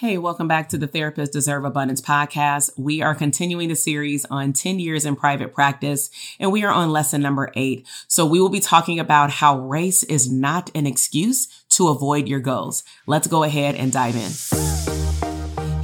Hey, 0.00 0.16
welcome 0.16 0.46
back 0.46 0.68
to 0.68 0.78
the 0.78 0.86
Therapists 0.86 1.32
Deserve 1.32 1.64
Abundance 1.64 2.00
podcast. 2.00 2.70
We 2.78 3.02
are 3.02 3.16
continuing 3.16 3.68
the 3.68 3.74
series 3.74 4.24
on 4.26 4.52
10 4.52 4.78
years 4.78 5.04
in 5.04 5.16
private 5.16 5.52
practice, 5.52 6.08
and 6.38 6.52
we 6.52 6.62
are 6.62 6.70
on 6.70 6.92
lesson 6.92 7.20
number 7.20 7.50
eight. 7.56 7.84
So 8.06 8.24
we 8.24 8.40
will 8.40 8.48
be 8.48 8.60
talking 8.60 9.00
about 9.00 9.32
how 9.32 9.58
race 9.58 10.04
is 10.04 10.30
not 10.30 10.70
an 10.72 10.86
excuse 10.86 11.48
to 11.70 11.88
avoid 11.88 12.28
your 12.28 12.38
goals. 12.38 12.84
Let's 13.08 13.26
go 13.26 13.42
ahead 13.42 13.74
and 13.74 13.90
dive 13.90 14.14
in. 14.14 14.87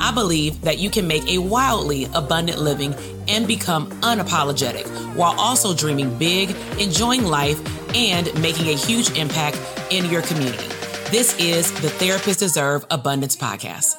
I 0.00 0.12
believe 0.12 0.60
that 0.62 0.78
you 0.78 0.90
can 0.90 1.06
make 1.06 1.26
a 1.28 1.38
wildly 1.38 2.06
abundant 2.14 2.60
living 2.60 2.94
and 3.26 3.46
become 3.46 3.90
unapologetic 4.02 4.86
while 5.16 5.38
also 5.38 5.74
dreaming 5.74 6.16
big, 6.18 6.54
enjoying 6.78 7.24
life, 7.24 7.60
and 7.94 8.32
making 8.40 8.68
a 8.68 8.74
huge 8.74 9.10
impact 9.18 9.58
in 9.90 10.04
your 10.06 10.22
community. 10.22 10.68
This 11.10 11.38
is 11.40 11.72
the 11.80 11.88
Therapists 11.88 12.38
Deserve 12.38 12.86
Abundance 12.90 13.36
Podcast. 13.36 13.96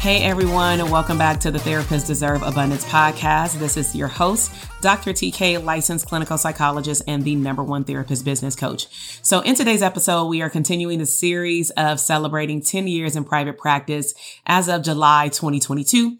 Hey 0.00 0.22
everyone, 0.22 0.90
welcome 0.90 1.18
back 1.18 1.40
to 1.40 1.50
the 1.50 1.58
Therapists 1.58 2.06
Deserve 2.06 2.42
Abundance 2.42 2.84
podcast. 2.84 3.58
This 3.58 3.76
is 3.76 3.96
your 3.96 4.06
host, 4.06 4.52
Dr. 4.80 5.12
TK, 5.12 5.64
licensed 5.64 6.06
clinical 6.06 6.38
psychologist 6.38 7.02
and 7.08 7.24
the 7.24 7.34
number 7.34 7.64
one 7.64 7.82
therapist 7.82 8.24
business 8.24 8.54
coach. 8.54 8.86
So 9.22 9.40
in 9.40 9.56
today's 9.56 9.82
episode, 9.82 10.26
we 10.26 10.40
are 10.40 10.48
continuing 10.48 11.00
the 11.00 11.06
series 11.06 11.70
of 11.70 11.98
celebrating 11.98 12.62
10 12.62 12.86
years 12.86 13.16
in 13.16 13.24
private 13.24 13.58
practice 13.58 14.14
as 14.46 14.68
of 14.68 14.82
July 14.82 15.28
2022. 15.28 16.18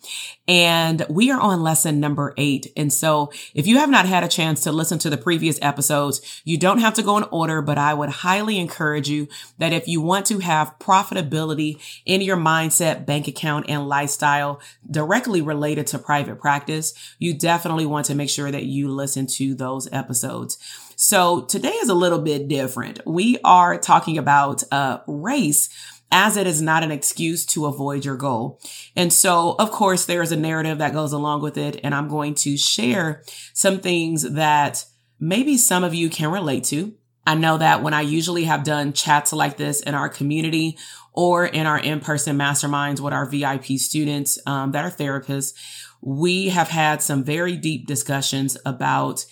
And 0.48 1.04
we 1.10 1.30
are 1.30 1.38
on 1.38 1.62
lesson 1.62 2.00
number 2.00 2.32
eight. 2.38 2.72
And 2.74 2.90
so 2.90 3.30
if 3.54 3.66
you 3.66 3.76
have 3.78 3.90
not 3.90 4.06
had 4.06 4.24
a 4.24 4.28
chance 4.28 4.62
to 4.62 4.72
listen 4.72 4.98
to 5.00 5.10
the 5.10 5.18
previous 5.18 5.58
episodes, 5.60 6.42
you 6.42 6.56
don't 6.56 6.78
have 6.78 6.94
to 6.94 7.02
go 7.02 7.18
in 7.18 7.24
order, 7.24 7.60
but 7.60 7.76
I 7.76 7.92
would 7.92 8.08
highly 8.08 8.58
encourage 8.58 9.10
you 9.10 9.28
that 9.58 9.74
if 9.74 9.86
you 9.86 10.00
want 10.00 10.24
to 10.26 10.38
have 10.38 10.78
profitability 10.78 12.00
in 12.06 12.22
your 12.22 12.38
mindset, 12.38 13.04
bank 13.04 13.28
account, 13.28 13.66
and 13.68 13.86
lifestyle 13.86 14.60
directly 14.90 15.42
related 15.42 15.86
to 15.88 15.98
private 15.98 16.40
practice, 16.40 16.94
you 17.18 17.34
definitely 17.34 17.84
want 17.84 18.06
to 18.06 18.14
make 18.14 18.30
sure 18.30 18.50
that 18.50 18.64
you 18.64 18.88
listen 18.88 19.26
to 19.26 19.54
those 19.54 19.86
episodes. 19.92 20.56
So 20.96 21.42
today 21.42 21.68
is 21.68 21.90
a 21.90 21.94
little 21.94 22.18
bit 22.18 22.48
different. 22.48 23.06
We 23.06 23.38
are 23.44 23.78
talking 23.78 24.18
about 24.18 24.64
uh, 24.72 24.98
race 25.06 25.68
as 26.10 26.36
it 26.36 26.46
is 26.46 26.62
not 26.62 26.82
an 26.82 26.90
excuse 26.90 27.44
to 27.46 27.66
avoid 27.66 28.04
your 28.04 28.16
goal. 28.16 28.60
And 28.96 29.12
so, 29.12 29.56
of 29.58 29.70
course, 29.70 30.06
there 30.06 30.22
is 30.22 30.32
a 30.32 30.36
narrative 30.36 30.78
that 30.78 30.92
goes 30.92 31.12
along 31.12 31.42
with 31.42 31.58
it. 31.58 31.80
And 31.84 31.94
I'm 31.94 32.08
going 32.08 32.34
to 32.36 32.56
share 32.56 33.22
some 33.52 33.80
things 33.80 34.22
that 34.22 34.84
maybe 35.20 35.56
some 35.56 35.84
of 35.84 35.94
you 35.94 36.08
can 36.08 36.30
relate 36.30 36.64
to. 36.64 36.94
I 37.26 37.34
know 37.34 37.58
that 37.58 37.82
when 37.82 37.92
I 37.92 38.00
usually 38.00 38.44
have 38.44 38.64
done 38.64 38.94
chats 38.94 39.32
like 39.34 39.58
this 39.58 39.80
in 39.82 39.94
our 39.94 40.08
community 40.08 40.78
or 41.12 41.44
in 41.44 41.66
our 41.66 41.78
in-person 41.78 42.38
masterminds 42.38 43.00
with 43.00 43.12
our 43.12 43.26
VIP 43.26 43.78
students 43.78 44.38
um, 44.46 44.72
that 44.72 44.84
are 44.84 44.90
therapists, 44.90 45.52
we 46.00 46.48
have 46.48 46.68
had 46.68 47.02
some 47.02 47.24
very 47.24 47.56
deep 47.56 47.86
discussions 47.86 48.56
about 48.64 49.26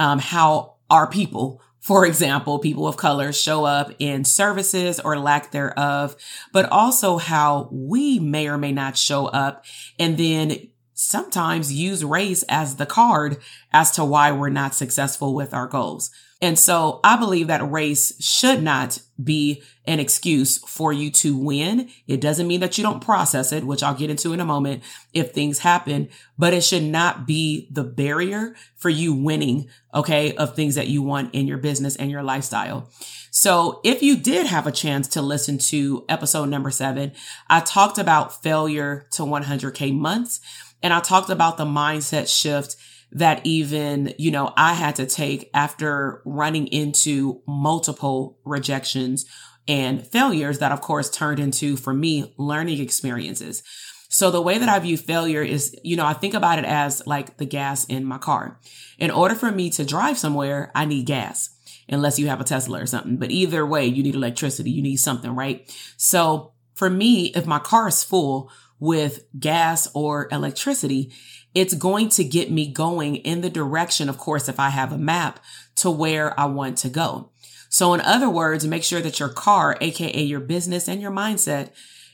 um, 0.00 0.18
how 0.18 0.74
our 0.90 1.06
people 1.06 1.62
for 1.86 2.04
example, 2.04 2.58
people 2.58 2.88
of 2.88 2.96
color 2.96 3.32
show 3.32 3.64
up 3.64 3.92
in 4.00 4.24
services 4.24 4.98
or 4.98 5.16
lack 5.16 5.52
thereof, 5.52 6.16
but 6.52 6.68
also 6.68 7.16
how 7.16 7.68
we 7.70 8.18
may 8.18 8.48
or 8.48 8.58
may 8.58 8.72
not 8.72 8.96
show 8.96 9.26
up 9.26 9.64
and 9.96 10.18
then 10.18 10.68
sometimes 10.94 11.72
use 11.72 12.04
race 12.04 12.42
as 12.48 12.74
the 12.74 12.86
card 12.86 13.36
as 13.72 13.92
to 13.92 14.04
why 14.04 14.32
we're 14.32 14.48
not 14.48 14.74
successful 14.74 15.32
with 15.32 15.54
our 15.54 15.68
goals. 15.68 16.10
And 16.42 16.58
so 16.58 17.00
I 17.02 17.16
believe 17.16 17.46
that 17.46 17.70
race 17.70 18.22
should 18.22 18.62
not 18.62 19.00
be 19.22 19.62
an 19.86 20.00
excuse 20.00 20.58
for 20.58 20.92
you 20.92 21.10
to 21.10 21.34
win. 21.36 21.88
It 22.06 22.20
doesn't 22.20 22.46
mean 22.46 22.60
that 22.60 22.76
you 22.76 22.84
don't 22.84 23.00
process 23.00 23.52
it, 23.52 23.64
which 23.64 23.82
I'll 23.82 23.94
get 23.94 24.10
into 24.10 24.34
in 24.34 24.40
a 24.40 24.44
moment 24.44 24.82
if 25.14 25.32
things 25.32 25.60
happen, 25.60 26.10
but 26.36 26.52
it 26.52 26.62
should 26.62 26.82
not 26.82 27.26
be 27.26 27.68
the 27.70 27.84
barrier 27.84 28.54
for 28.74 28.90
you 28.90 29.14
winning, 29.14 29.68
okay, 29.94 30.34
of 30.36 30.54
things 30.54 30.74
that 30.74 30.88
you 30.88 31.02
want 31.02 31.34
in 31.34 31.46
your 31.46 31.58
business 31.58 31.96
and 31.96 32.10
your 32.10 32.22
lifestyle. 32.22 32.90
So 33.30 33.80
if 33.82 34.02
you 34.02 34.16
did 34.16 34.46
have 34.46 34.66
a 34.66 34.72
chance 34.72 35.08
to 35.08 35.22
listen 35.22 35.56
to 35.58 36.04
episode 36.08 36.50
number 36.50 36.70
seven, 36.70 37.12
I 37.48 37.60
talked 37.60 37.96
about 37.96 38.42
failure 38.42 39.06
to 39.12 39.22
100K 39.22 39.94
months 39.94 40.40
and 40.82 40.92
I 40.92 41.00
talked 41.00 41.30
about 41.30 41.56
the 41.56 41.64
mindset 41.64 42.28
shift 42.28 42.76
that 43.12 43.40
even, 43.44 44.14
you 44.18 44.30
know, 44.30 44.52
I 44.56 44.74
had 44.74 44.96
to 44.96 45.06
take 45.06 45.50
after 45.54 46.22
running 46.24 46.66
into 46.66 47.42
multiple 47.46 48.38
rejections 48.44 49.24
and 49.68 50.06
failures 50.06 50.58
that 50.58 50.72
of 50.72 50.80
course 50.80 51.10
turned 51.10 51.40
into 51.40 51.76
for 51.76 51.92
me 51.92 52.34
learning 52.36 52.80
experiences. 52.80 53.62
So 54.08 54.30
the 54.30 54.42
way 54.42 54.58
that 54.58 54.68
I 54.68 54.78
view 54.78 54.96
failure 54.96 55.42
is, 55.42 55.76
you 55.82 55.96
know, 55.96 56.06
I 56.06 56.12
think 56.12 56.34
about 56.34 56.58
it 56.58 56.64
as 56.64 57.06
like 57.06 57.36
the 57.38 57.44
gas 57.44 57.84
in 57.84 58.04
my 58.04 58.18
car. 58.18 58.60
In 58.98 59.10
order 59.10 59.34
for 59.34 59.50
me 59.50 59.70
to 59.70 59.84
drive 59.84 60.18
somewhere, 60.18 60.70
I 60.74 60.84
need 60.84 61.06
gas 61.06 61.50
unless 61.88 62.18
you 62.18 62.28
have 62.28 62.40
a 62.40 62.44
Tesla 62.44 62.80
or 62.80 62.86
something. 62.86 63.16
But 63.16 63.30
either 63.30 63.66
way, 63.66 63.86
you 63.86 64.02
need 64.02 64.14
electricity. 64.14 64.70
You 64.70 64.82
need 64.82 64.96
something, 64.96 65.34
right? 65.34 65.70
So 65.96 66.52
for 66.74 66.88
me, 66.88 67.26
if 67.34 67.46
my 67.46 67.58
car 67.58 67.88
is 67.88 68.04
full 68.04 68.50
with 68.78 69.24
gas 69.38 69.88
or 69.94 70.28
electricity, 70.30 71.12
it's 71.56 71.72
going 71.72 72.10
to 72.10 72.22
get 72.22 72.50
me 72.50 72.70
going 72.70 73.16
in 73.16 73.40
the 73.40 73.48
direction, 73.48 74.10
of 74.10 74.18
course, 74.18 74.46
if 74.46 74.60
I 74.60 74.68
have 74.68 74.92
a 74.92 74.98
map 74.98 75.40
to 75.76 75.90
where 75.90 76.38
I 76.38 76.44
want 76.44 76.76
to 76.78 76.90
go. 76.90 77.30
So 77.70 77.94
in 77.94 78.02
other 78.02 78.28
words, 78.28 78.66
make 78.66 78.84
sure 78.84 79.00
that 79.00 79.18
your 79.18 79.30
car, 79.30 79.78
aka 79.80 80.22
your 80.22 80.40
business 80.40 80.86
and 80.86 81.00
your 81.00 81.10
mindset 81.10 81.70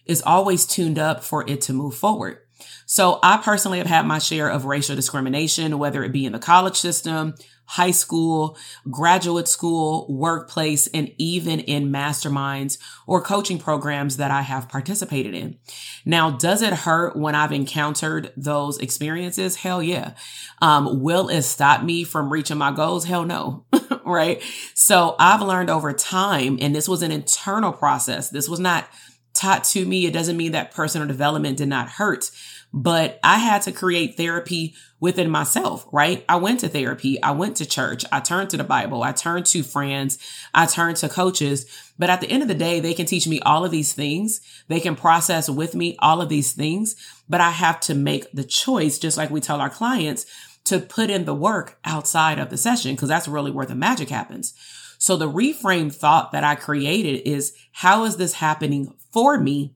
is 0.06 0.22
always 0.22 0.64
tuned 0.64 0.97
up 0.97 1.25
for 1.25 1.44
it 1.50 1.60
to 1.62 1.72
move 1.72 1.97
forward. 1.97 2.38
So 2.87 3.19
I 3.23 3.39
personally 3.39 3.78
have 3.78 3.87
had 3.87 4.06
my 4.06 4.19
share 4.19 4.49
of 4.49 4.65
racial 4.65 4.97
discrimination, 4.97 5.78
whether 5.78 6.03
it 6.05 6.12
be 6.12 6.27
in 6.27 6.33
the 6.33 6.39
college 6.39 6.77
system, 6.77 7.34
high 7.73 7.91
school, 7.91 8.56
graduate 8.91 9.49
school, 9.49 10.06
workplace, 10.09 10.89
and 10.89 11.11
even 11.17 11.61
in 11.61 11.91
masterminds 11.91 12.77
or 13.06 13.23
coaching 13.23 13.59
programs 13.59 14.19
that 14.19 14.31
I 14.31 14.43
have 14.43 14.69
participated 14.69 15.34
in. 15.34 15.59
Now, 16.05 16.31
does 16.31 16.61
it 16.61 16.73
hurt 16.73 17.17
when 17.17 17.34
I've 17.34 17.53
encountered 17.53 18.33
those 18.37 18.79
experiences? 18.79 19.56
Hell 19.56 19.83
yeah. 19.83 20.12
Um, 20.61 21.03
will 21.03 21.29
it 21.29 21.43
stop 21.43 21.83
me 21.83 22.05
from 22.05 22.31
reaching 22.31 22.59
my 22.59 22.73
goals? 22.73 23.06
Hell 23.06 23.25
no. 23.25 23.65
right. 24.05 24.43
So 24.75 25.17
I've 25.19 25.41
learned 25.41 25.71
over 25.71 25.93
time, 25.94 26.59
and 26.61 26.75
this 26.75 26.89
was 26.89 27.03
an 27.03 27.11
internal 27.11 27.73
process. 27.73 28.29
This 28.29 28.49
was 28.49 28.61
not 28.61 28.87
taught 29.34 29.65
to 29.65 29.87
me. 29.87 30.06
It 30.06 30.12
doesn't 30.12 30.37
mean 30.37 30.53
that 30.53 30.73
personal 30.73 31.09
development 31.09 31.56
did 31.56 31.69
not 31.69 31.89
hurt, 31.89 32.31
but 32.72 33.21
I 33.22 33.38
had 33.38 33.62
to 33.62 33.72
create 33.72 34.16
therapy 34.16 34.75
within 34.99 35.28
myself, 35.28 35.87
right? 35.93 36.25
I 36.28 36.37
went 36.37 36.60
to 36.60 36.69
therapy. 36.69 37.22
I 37.22 37.33
went 37.33 37.56
to 37.56 37.66
church. 37.66 38.05
I 38.10 38.21
turned 38.21 38.50
to 38.50 38.56
the 38.56 38.65
Bible. 38.65 39.03
I 39.03 39.12
turned 39.12 39.47
to 39.47 39.62
friends. 39.62 40.19
I 40.55 40.66
turned 40.66 40.97
to 40.99 41.09
coaches. 41.09 41.66
But 41.99 42.09
at 42.09 42.21
the 42.21 42.31
end 42.31 42.43
of 42.43 42.49
the 42.49 42.55
day, 42.55 42.81
they 42.81 42.94
can 42.94 43.06
teach 43.06 43.27
me 43.27 43.41
all 43.41 43.64
of 43.64 43.70
these 43.70 43.93
things. 43.93 44.41
They 44.69 44.81
can 44.81 44.96
process 44.96 45.50
with 45.50 45.75
me 45.75 45.96
all 45.99 46.20
of 46.23 46.29
these 46.29 46.52
things, 46.52 46.96
but 47.29 47.41
I 47.41 47.50
have 47.50 47.81
to 47.81 47.94
make 47.94 48.31
the 48.32 48.44
choice, 48.44 48.99
just 48.99 49.19
like 49.19 49.31
we 49.31 49.41
tell 49.41 49.61
our 49.61 49.70
clients 49.70 50.25
to 50.64 50.79
put 50.79 51.11
in 51.11 51.25
the 51.25 51.35
work 51.35 51.79
outside 51.85 52.38
of 52.38 52.49
the 52.49 52.56
session, 52.56 52.94
because 52.94 53.08
that's 53.08 53.29
really 53.29 53.50
where 53.50 53.67
the 53.67 53.75
magic 53.75 54.08
happens. 54.08 54.55
So 54.99 55.17
the 55.17 55.29
reframe 55.29 55.93
thought 55.93 56.31
that 56.31 56.44
I 56.44 56.55
created 56.55 57.29
is 57.29 57.55
how 57.73 58.05
is 58.05 58.17
this 58.17 58.35
happening 58.35 58.94
for 59.12 59.37
me 59.38 59.75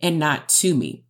and 0.00 0.20
not 0.20 0.48
to 0.50 0.74
me? 0.74 1.04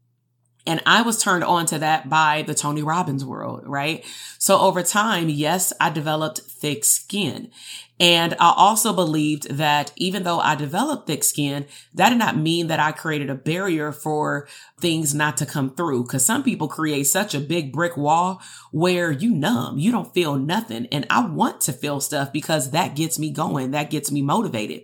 And 0.69 0.83
I 0.85 1.01
was 1.01 1.17
turned 1.17 1.45
on 1.45 1.65
to 1.67 1.79
that 1.79 2.11
by 2.11 2.43
the 2.43 2.55
Tony 2.55 2.83
Robbins 2.83 3.25
world, 3.25 3.63
right? 3.65 4.05
So 4.39 4.59
over 4.61 4.83
time, 4.83 5.31
yes, 5.31 5.73
I 5.81 5.89
developed 5.89 6.41
thick 6.41 6.85
skin. 6.85 7.51
And 7.99 8.35
I 8.35 8.53
also 8.55 8.93
believed 8.93 9.49
that 9.49 9.93
even 9.97 10.25
though 10.25 10.41
I 10.41 10.57
developed 10.57 11.07
thick 11.07 11.25
skin, 11.25 11.65
that 11.95 12.11
did 12.11 12.19
not 12.19 12.37
mean 12.37 12.67
that 12.67 12.79
I 12.79 12.93
created 12.93 13.31
a 13.31 13.35
barrier 13.35 13.93
for 13.93 14.47
things 14.79 15.15
not 15.15 15.39
to 15.39 15.47
come 15.47 15.75
through. 15.75 16.05
Cause 16.05 16.27
some 16.27 16.43
people 16.43 16.69
create 16.69 17.05
such 17.05 17.35
a 17.35 17.41
big 17.41 17.73
brick 17.73 17.97
wall 17.97 18.43
where 18.71 19.11
you 19.11 19.31
numb, 19.31 19.79
you 19.79 19.91
don't 19.91 20.13
feel 20.13 20.37
nothing. 20.37 20.87
And 20.93 21.07
I 21.09 21.27
want 21.27 21.63
to 21.63 21.73
feel 21.73 22.01
stuff 22.01 22.31
because 22.31 22.73
that 22.73 22.95
gets 22.95 23.19
me 23.19 23.31
going. 23.31 23.71
That 23.71 23.91
gets 23.91 24.13
me 24.13 24.21
motivated. 24.21 24.83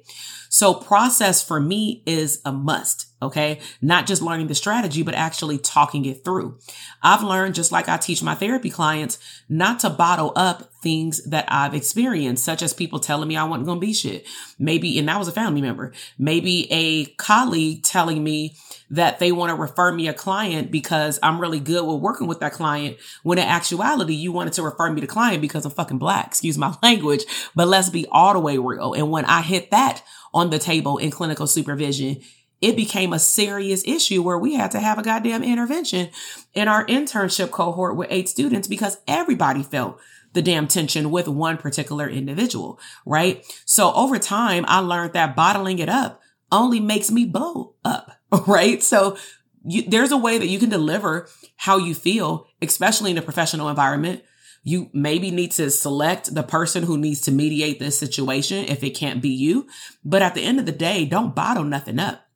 So 0.54 0.72
process 0.72 1.42
for 1.42 1.58
me 1.58 2.04
is 2.06 2.40
a 2.44 2.52
must. 2.52 3.08
Okay. 3.20 3.58
Not 3.82 4.06
just 4.06 4.22
learning 4.22 4.46
the 4.46 4.54
strategy, 4.54 5.02
but 5.02 5.14
actually 5.14 5.58
talking 5.58 6.04
it 6.04 6.24
through. 6.24 6.58
I've 7.02 7.24
learned, 7.24 7.56
just 7.56 7.72
like 7.72 7.88
I 7.88 7.96
teach 7.96 8.22
my 8.22 8.36
therapy 8.36 8.70
clients, 8.70 9.18
not 9.48 9.80
to 9.80 9.90
bottle 9.90 10.32
up 10.36 10.72
things 10.80 11.24
that 11.24 11.46
I've 11.48 11.74
experienced, 11.74 12.44
such 12.44 12.62
as 12.62 12.72
people 12.72 13.00
telling 13.00 13.26
me 13.26 13.36
I 13.36 13.42
wasn't 13.42 13.66
going 13.66 13.80
to 13.80 13.86
be 13.86 13.92
shit. 13.92 14.28
Maybe, 14.56 14.96
and 14.96 15.08
that 15.08 15.18
was 15.18 15.26
a 15.26 15.32
family 15.32 15.60
member, 15.60 15.92
maybe 16.18 16.70
a 16.70 17.06
colleague 17.16 17.82
telling 17.82 18.22
me 18.22 18.54
that 18.90 19.18
they 19.18 19.32
want 19.32 19.50
to 19.50 19.56
refer 19.56 19.90
me 19.90 20.06
a 20.06 20.14
client 20.14 20.70
because 20.70 21.18
I'm 21.20 21.40
really 21.40 21.58
good 21.58 21.84
with 21.84 22.00
working 22.00 22.28
with 22.28 22.38
that 22.40 22.52
client. 22.52 22.98
When 23.24 23.38
in 23.38 23.44
actuality, 23.44 24.14
you 24.14 24.30
wanted 24.30 24.52
to 24.52 24.62
refer 24.62 24.92
me 24.92 25.00
to 25.00 25.08
client 25.08 25.40
because 25.40 25.64
I'm 25.64 25.72
fucking 25.72 25.98
black. 25.98 26.28
Excuse 26.28 26.58
my 26.58 26.76
language, 26.82 27.24
but 27.56 27.66
let's 27.66 27.88
be 27.88 28.06
all 28.12 28.34
the 28.34 28.40
way 28.40 28.58
real. 28.58 28.94
And 28.94 29.10
when 29.10 29.24
I 29.24 29.42
hit 29.42 29.72
that 29.72 30.04
on 30.34 30.50
the 30.50 30.58
table 30.58 30.98
in 30.98 31.10
clinical 31.10 31.46
supervision, 31.46 32.20
it 32.60 32.76
became 32.76 33.12
a 33.12 33.18
serious 33.18 33.86
issue 33.86 34.22
where 34.22 34.38
we 34.38 34.54
had 34.54 34.70
to 34.72 34.80
have 34.80 34.98
a 34.98 35.02
goddamn 35.02 35.42
intervention 35.42 36.10
in 36.52 36.68
our 36.68 36.84
internship 36.86 37.50
cohort 37.50 37.96
with 37.96 38.08
eight 38.10 38.28
students 38.28 38.68
because 38.68 38.98
everybody 39.06 39.62
felt 39.62 39.98
the 40.32 40.42
damn 40.42 40.66
tension 40.66 41.10
with 41.10 41.28
one 41.28 41.56
particular 41.56 42.08
individual, 42.08 42.78
right? 43.06 43.44
So 43.64 43.92
over 43.94 44.18
time, 44.18 44.64
I 44.66 44.80
learned 44.80 45.12
that 45.12 45.36
bottling 45.36 45.78
it 45.78 45.88
up 45.88 46.20
only 46.50 46.80
makes 46.80 47.10
me 47.10 47.24
blow 47.24 47.74
up, 47.84 48.10
right? 48.46 48.82
So 48.82 49.16
you, 49.64 49.82
there's 49.82 50.12
a 50.12 50.16
way 50.16 50.38
that 50.38 50.48
you 50.48 50.58
can 50.58 50.70
deliver 50.70 51.28
how 51.56 51.78
you 51.78 51.94
feel, 51.94 52.48
especially 52.60 53.12
in 53.12 53.18
a 53.18 53.22
professional 53.22 53.68
environment 53.68 54.24
you 54.64 54.88
maybe 54.94 55.30
need 55.30 55.52
to 55.52 55.70
select 55.70 56.34
the 56.34 56.42
person 56.42 56.82
who 56.82 56.96
needs 56.96 57.20
to 57.22 57.30
mediate 57.30 57.78
this 57.78 57.98
situation 57.98 58.64
if 58.64 58.82
it 58.82 58.90
can't 58.90 59.20
be 59.20 59.28
you. 59.28 59.68
But 60.02 60.22
at 60.22 60.34
the 60.34 60.42
end 60.42 60.58
of 60.58 60.66
the 60.66 60.72
day, 60.72 61.04
don't 61.04 61.34
bottle 61.34 61.64
nothing 61.64 61.98
up. 61.98 62.26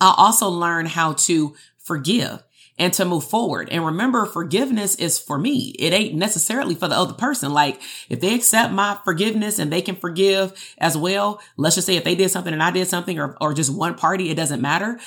I'll 0.00 0.14
also 0.14 0.48
learn 0.48 0.86
how 0.86 1.14
to 1.14 1.54
forgive 1.78 2.44
and 2.78 2.92
to 2.92 3.04
move 3.04 3.24
forward. 3.24 3.68
And 3.70 3.84
remember, 3.84 4.24
forgiveness 4.24 4.94
is 4.96 5.18
for 5.18 5.36
me. 5.36 5.74
It 5.78 5.92
ain't 5.92 6.14
necessarily 6.14 6.74
for 6.76 6.88
the 6.88 6.96
other 6.96 7.12
person. 7.14 7.52
Like 7.52 7.80
if 8.08 8.20
they 8.20 8.34
accept 8.34 8.72
my 8.72 8.98
forgiveness 9.04 9.58
and 9.58 9.72
they 9.72 9.82
can 9.82 9.96
forgive 9.96 10.52
as 10.78 10.96
well, 10.96 11.40
let's 11.56 11.74
just 11.74 11.86
say 11.86 11.96
if 11.96 12.04
they 12.04 12.14
did 12.14 12.30
something 12.30 12.52
and 12.52 12.62
I 12.62 12.70
did 12.70 12.88
something 12.88 13.18
or, 13.18 13.36
or 13.40 13.52
just 13.52 13.74
one 13.74 13.94
party, 13.94 14.30
it 14.30 14.36
doesn't 14.36 14.62
matter. 14.62 14.98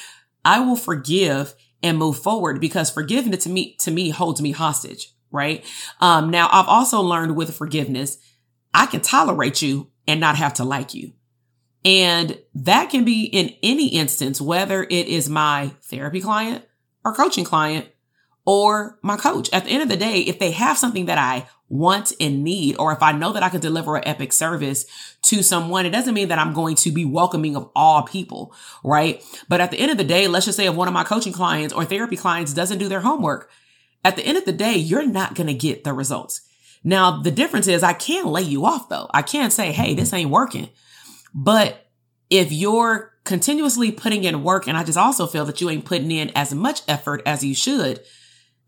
I 0.43 0.59
will 0.59 0.77
forgive 0.77 1.55
and 1.83 1.97
move 1.97 2.19
forward 2.19 2.59
because 2.59 2.89
forgiveness 2.89 3.43
to 3.43 3.49
me, 3.49 3.75
to 3.79 3.91
me 3.91 4.09
holds 4.09 4.41
me 4.41 4.51
hostage 4.51 5.13
right? 5.31 5.65
Um, 5.99 6.29
now 6.29 6.49
I've 6.51 6.67
also 6.67 7.01
learned 7.01 7.35
with 7.35 7.55
forgiveness, 7.55 8.17
I 8.73 8.85
can 8.85 9.01
tolerate 9.01 9.61
you 9.61 9.89
and 10.07 10.19
not 10.19 10.37
have 10.37 10.53
to 10.55 10.63
like 10.63 10.93
you. 10.93 11.13
And 11.85 12.37
that 12.53 12.89
can 12.89 13.05
be 13.05 13.23
in 13.23 13.53
any 13.63 13.87
instance, 13.89 14.41
whether 14.41 14.83
it 14.83 15.07
is 15.07 15.29
my 15.29 15.71
therapy 15.83 16.21
client 16.21 16.65
or 17.05 17.13
coaching 17.13 17.45
client 17.45 17.87
or 18.45 18.97
my 19.01 19.17
coach. 19.17 19.49
At 19.53 19.65
the 19.65 19.71
end 19.71 19.83
of 19.83 19.89
the 19.89 19.97
day, 19.97 20.19
if 20.21 20.39
they 20.39 20.51
have 20.51 20.77
something 20.77 21.05
that 21.05 21.17
I 21.17 21.47
want 21.69 22.13
and 22.19 22.43
need, 22.43 22.77
or 22.77 22.93
if 22.93 23.03
I 23.03 23.11
know 23.11 23.33
that 23.33 23.43
I 23.43 23.49
can 23.49 23.59
deliver 23.59 23.97
an 23.97 24.07
epic 24.07 24.31
service 24.31 24.85
to 25.23 25.43
someone, 25.43 25.85
it 25.85 25.91
doesn't 25.91 26.13
mean 26.13 26.29
that 26.29 26.39
I'm 26.39 26.53
going 26.53 26.75
to 26.77 26.91
be 26.91 27.03
welcoming 27.03 27.55
of 27.55 27.69
all 27.75 28.03
people, 28.03 28.53
right? 28.83 29.21
But 29.49 29.59
at 29.59 29.71
the 29.71 29.79
end 29.79 29.91
of 29.91 29.97
the 29.97 30.05
day, 30.05 30.27
let's 30.27 30.45
just 30.45 30.57
say 30.57 30.65
if 30.65 30.75
one 30.75 30.87
of 30.87 30.93
my 30.93 31.03
coaching 31.03 31.33
clients 31.33 31.73
or 31.73 31.83
therapy 31.83 32.15
clients 32.15 32.53
doesn't 32.53 32.77
do 32.77 32.87
their 32.87 33.01
homework, 33.01 33.49
at 34.07 34.15
the 34.15 34.25
end 34.25 34.37
of 34.37 34.45
the 34.45 34.53
day, 34.53 34.77
you're 34.77 35.05
not 35.05 35.35
going 35.35 35.47
to 35.47 35.53
get 35.53 35.83
the 35.83 35.91
results. 35.91 36.39
Now, 36.81 37.21
the 37.21 37.29
difference 37.29 37.67
is 37.67 37.83
I 37.83 37.91
can't 37.91 38.27
lay 38.27 38.43
you 38.43 38.65
off 38.65 38.87
though. 38.87 39.09
I 39.13 39.21
can't 39.21 39.51
say, 39.51 39.73
Hey, 39.73 39.95
this 39.95 40.13
ain't 40.13 40.29
working. 40.29 40.69
But 41.33 41.89
if 42.29 42.53
you're 42.53 43.11
continuously 43.25 43.91
putting 43.91 44.23
in 44.23 44.43
work, 44.43 44.65
and 44.65 44.77
I 44.77 44.85
just 44.85 44.97
also 44.97 45.27
feel 45.27 45.43
that 45.43 45.59
you 45.59 45.69
ain't 45.69 45.83
putting 45.83 46.09
in 46.11 46.31
as 46.35 46.53
much 46.53 46.83
effort 46.87 47.21
as 47.25 47.43
you 47.43 47.53
should, 47.53 47.99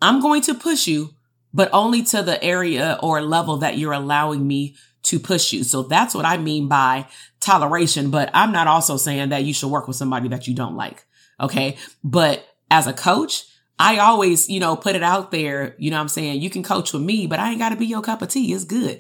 I'm 0.02 0.20
going 0.22 0.42
to 0.42 0.54
push 0.54 0.88
you, 0.88 1.12
but 1.54 1.70
only 1.72 2.04
to 2.04 2.22
the 2.22 2.44
area 2.44 3.00
or 3.02 3.22
level 3.22 3.58
that 3.58 3.78
you're 3.78 3.94
allowing 3.94 4.46
me 4.46 4.76
to 5.04 5.20
push 5.20 5.54
you. 5.54 5.64
So 5.64 5.84
that's 5.84 6.14
what 6.14 6.26
I 6.26 6.36
mean 6.36 6.68
by 6.68 7.08
toleration. 7.40 8.12
But 8.12 8.30
I'm 8.34 8.52
not 8.52 8.68
also 8.68 8.98
saying 8.98 9.30
that 9.30 9.46
you 9.46 9.54
should 9.54 9.72
work 9.72 9.88
with 9.88 9.96
somebody 9.96 10.28
that 10.28 10.50
you 10.50 10.54
don't 10.54 10.76
like. 10.76 11.06
Okay. 11.40 11.78
But 12.04 12.46
as 12.70 12.88
a 12.88 12.94
coach, 12.94 13.46
I 13.80 14.00
always, 14.00 14.50
you 14.50 14.60
know, 14.60 14.76
put 14.76 14.96
it 14.96 15.04
out 15.04 15.32
there. 15.32 15.76
You 15.80 15.90
know 15.90 16.00
I'm 16.00 16.10
saying? 16.10 16.42
You 16.42 16.50
can 16.50 16.64
coach 16.64 16.92
with 16.92 17.02
me, 17.02 17.28
but 17.28 17.40
I 17.40 17.50
ain't 17.50 17.60
got 17.60 17.70
to 17.70 17.78
be 17.78 17.86
your 17.86 18.02
cup 18.02 18.22
of 18.22 18.28
tea. 18.28 18.54
It's 18.54 18.66
good. 18.66 19.00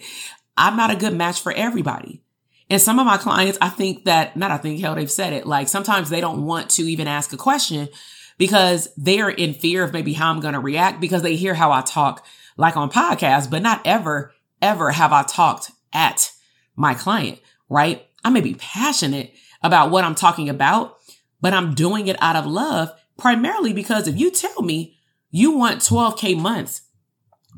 I'm 0.55 0.77
not 0.77 0.89
a 0.89 0.95
good 0.95 1.13
match 1.13 1.41
for 1.41 1.51
everybody. 1.51 2.23
And 2.69 2.81
some 2.81 2.97
of 2.97 3.05
my 3.05 3.17
clients, 3.17 3.57
I 3.61 3.69
think 3.69 4.05
that, 4.05 4.37
not 4.37 4.51
I 4.51 4.57
think, 4.57 4.79
hell, 4.79 4.95
they've 4.95 5.11
said 5.11 5.33
it. 5.33 5.45
Like 5.45 5.67
sometimes 5.67 6.09
they 6.09 6.21
don't 6.21 6.45
want 6.45 6.69
to 6.71 6.83
even 6.83 7.07
ask 7.07 7.33
a 7.33 7.37
question 7.37 7.89
because 8.37 8.87
they're 8.95 9.29
in 9.29 9.53
fear 9.53 9.83
of 9.83 9.91
maybe 9.91 10.13
how 10.13 10.29
I'm 10.29 10.39
going 10.39 10.53
to 10.53 10.59
react 10.59 11.01
because 11.01 11.23
they 11.23 11.35
hear 11.35 11.53
how 11.53 11.71
I 11.71 11.81
talk 11.81 12.25
like 12.55 12.77
on 12.77 12.89
podcasts, 12.89 13.49
but 13.49 13.61
not 13.61 13.81
ever, 13.85 14.33
ever 14.61 14.91
have 14.91 15.11
I 15.11 15.23
talked 15.23 15.71
at 15.91 16.31
my 16.75 16.93
client, 16.93 17.39
right? 17.69 18.05
I 18.23 18.29
may 18.29 18.41
be 18.41 18.55
passionate 18.55 19.33
about 19.61 19.91
what 19.91 20.05
I'm 20.05 20.15
talking 20.15 20.47
about, 20.47 20.97
but 21.41 21.53
I'm 21.53 21.73
doing 21.73 22.07
it 22.07 22.21
out 22.21 22.35
of 22.35 22.45
love 22.45 22.91
primarily 23.19 23.73
because 23.73 24.07
if 24.07 24.17
you 24.17 24.31
tell 24.31 24.61
me 24.61 24.97
you 25.29 25.51
want 25.51 25.81
12K 25.81 26.37
months, 26.39 26.81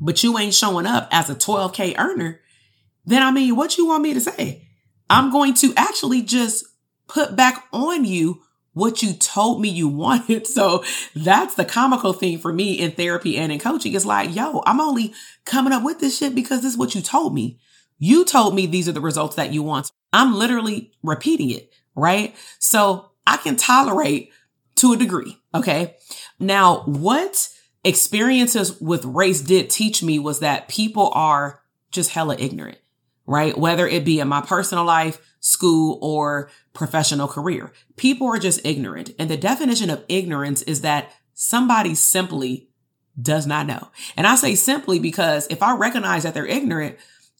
but 0.00 0.22
you 0.22 0.38
ain't 0.38 0.54
showing 0.54 0.86
up 0.86 1.08
as 1.10 1.30
a 1.30 1.34
12K 1.34 1.98
earner, 1.98 2.40
then 3.04 3.22
I 3.22 3.30
mean, 3.30 3.56
what 3.56 3.78
you 3.78 3.86
want 3.86 4.02
me 4.02 4.14
to 4.14 4.20
say? 4.20 4.68
I'm 5.08 5.30
going 5.30 5.54
to 5.54 5.72
actually 5.76 6.22
just 6.22 6.64
put 7.06 7.36
back 7.36 7.64
on 7.72 8.04
you 8.04 8.42
what 8.74 9.02
you 9.02 9.12
told 9.12 9.60
me 9.60 9.68
you 9.68 9.88
wanted. 9.88 10.46
So 10.46 10.84
that's 11.14 11.54
the 11.54 11.64
comical 11.64 12.12
thing 12.12 12.38
for 12.38 12.52
me 12.52 12.74
in 12.74 12.92
therapy 12.92 13.36
and 13.36 13.52
in 13.52 13.58
coaching. 13.58 13.94
It's 13.94 14.06
like, 14.06 14.34
yo, 14.34 14.62
I'm 14.66 14.80
only 14.80 15.12
coming 15.44 15.72
up 15.72 15.84
with 15.84 16.00
this 16.00 16.18
shit 16.18 16.34
because 16.34 16.62
this 16.62 16.72
is 16.72 16.78
what 16.78 16.94
you 16.94 17.00
told 17.00 17.34
me. 17.34 17.58
You 17.98 18.24
told 18.24 18.54
me 18.54 18.66
these 18.66 18.88
are 18.88 18.92
the 18.92 19.00
results 19.00 19.36
that 19.36 19.52
you 19.52 19.62
want. 19.62 19.90
I'm 20.12 20.34
literally 20.34 20.92
repeating 21.02 21.50
it, 21.50 21.72
right? 21.94 22.34
So 22.58 23.10
I 23.26 23.36
can 23.36 23.56
tolerate 23.56 24.32
to 24.76 24.92
a 24.92 24.96
degree. 24.96 25.38
Okay. 25.54 25.96
Now, 26.38 26.82
what 26.86 27.48
experiences 27.84 28.80
with 28.80 29.04
race 29.04 29.40
did 29.40 29.70
teach 29.70 30.02
me 30.02 30.18
was 30.18 30.40
that 30.40 30.68
people 30.68 31.10
are 31.14 31.62
just 31.90 32.10
hella 32.10 32.36
ignorant, 32.38 32.78
right? 33.26 33.56
Whether 33.56 33.86
it 33.86 34.04
be 34.04 34.20
in 34.20 34.28
my 34.28 34.40
personal 34.40 34.84
life, 34.84 35.20
school, 35.40 35.98
or 36.00 36.50
professional 36.72 37.28
career. 37.28 37.72
People 37.96 38.28
are 38.28 38.38
just 38.38 38.64
ignorant. 38.64 39.10
And 39.18 39.28
the 39.28 39.36
definition 39.36 39.90
of 39.90 40.04
ignorance 40.08 40.62
is 40.62 40.80
that 40.82 41.12
somebody 41.34 41.94
simply 41.94 42.68
does 43.20 43.46
not 43.46 43.66
know. 43.66 43.88
And 44.16 44.26
I 44.26 44.36
say 44.36 44.54
simply 44.54 44.98
because 44.98 45.46
if 45.50 45.62
I 45.62 45.76
recognize 45.76 46.22
that 46.22 46.32
they're 46.32 46.46
ignorant, 46.46 46.96